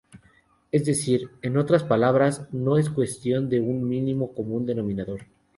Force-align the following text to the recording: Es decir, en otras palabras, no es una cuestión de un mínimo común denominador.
Es 0.71 0.83
decir, 0.83 1.29
en 1.43 1.57
otras 1.57 1.83
palabras, 1.83 2.47
no 2.51 2.79
es 2.79 2.87
una 2.87 2.95
cuestión 2.95 3.49
de 3.49 3.59
un 3.59 3.87
mínimo 3.87 4.33
común 4.33 4.65
denominador. 4.65 5.27